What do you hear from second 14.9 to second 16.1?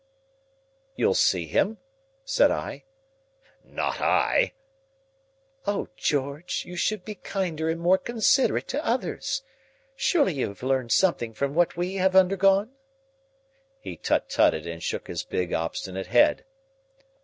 his big, obstinate